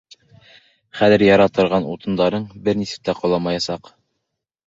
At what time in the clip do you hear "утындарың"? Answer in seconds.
1.91-2.47